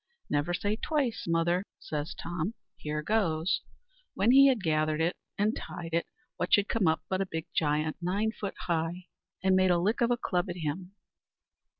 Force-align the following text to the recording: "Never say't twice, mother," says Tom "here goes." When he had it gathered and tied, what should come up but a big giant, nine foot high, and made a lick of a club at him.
"Never 0.31 0.51
say't 0.55 0.81
twice, 0.81 1.25
mother," 1.27 1.63
says 1.77 2.15
Tom 2.15 2.55
"here 2.75 3.03
goes." 3.03 3.61
When 4.15 4.31
he 4.31 4.47
had 4.47 4.57
it 4.57 4.63
gathered 4.63 5.13
and 5.37 5.55
tied, 5.55 6.05
what 6.37 6.51
should 6.51 6.67
come 6.69 6.87
up 6.87 7.03
but 7.07 7.21
a 7.21 7.27
big 7.27 7.45
giant, 7.53 7.97
nine 8.01 8.31
foot 8.31 8.55
high, 8.61 9.09
and 9.43 9.55
made 9.55 9.69
a 9.69 9.77
lick 9.77 10.01
of 10.01 10.09
a 10.09 10.17
club 10.17 10.49
at 10.49 10.57
him. 10.57 10.95